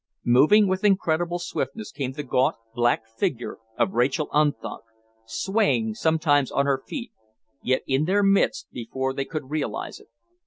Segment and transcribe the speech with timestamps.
[0.25, 4.81] Moving with incredible swiftness came the gaunt, black figure of Rachael Unthank,
[5.25, 7.11] swaying sometimes on her feet,
[7.61, 10.07] yet in their midst before they could realise it.